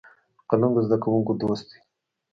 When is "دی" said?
1.71-1.79